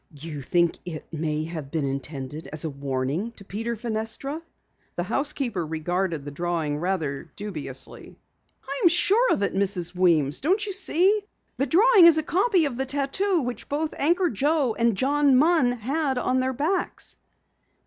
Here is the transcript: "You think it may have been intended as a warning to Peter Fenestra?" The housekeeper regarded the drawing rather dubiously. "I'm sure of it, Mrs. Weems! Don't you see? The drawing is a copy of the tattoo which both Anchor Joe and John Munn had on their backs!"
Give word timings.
"You 0.19 0.41
think 0.41 0.79
it 0.83 1.05
may 1.13 1.43
have 1.43 1.69
been 1.69 1.85
intended 1.85 2.47
as 2.51 2.65
a 2.65 2.71
warning 2.71 3.33
to 3.33 3.45
Peter 3.45 3.75
Fenestra?" 3.75 4.41
The 4.95 5.03
housekeeper 5.03 5.63
regarded 5.63 6.25
the 6.25 6.31
drawing 6.31 6.79
rather 6.79 7.29
dubiously. 7.35 8.17
"I'm 8.67 8.87
sure 8.89 9.31
of 9.31 9.43
it, 9.43 9.53
Mrs. 9.53 9.93
Weems! 9.93 10.41
Don't 10.41 10.65
you 10.65 10.73
see? 10.73 11.21
The 11.57 11.67
drawing 11.67 12.07
is 12.07 12.17
a 12.17 12.23
copy 12.23 12.65
of 12.65 12.77
the 12.77 12.85
tattoo 12.87 13.43
which 13.43 13.69
both 13.69 13.93
Anchor 13.95 14.31
Joe 14.31 14.73
and 14.73 14.97
John 14.97 15.37
Munn 15.37 15.73
had 15.73 16.17
on 16.17 16.39
their 16.39 16.53
backs!" 16.53 17.17